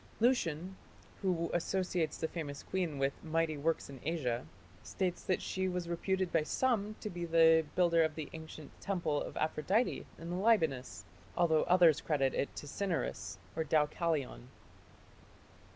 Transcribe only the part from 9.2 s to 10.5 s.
of Aphrodite in the